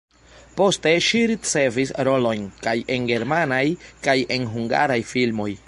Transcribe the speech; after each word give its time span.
Poste 0.59 0.93
ŝi 1.07 1.19
ricevis 1.31 1.91
rolojn 2.09 2.47
kaj 2.69 2.75
en 2.97 3.07
germanaj, 3.13 3.63
kaj 4.09 4.19
en 4.39 4.49
hungaraj 4.57 5.01
filmoj. 5.15 5.51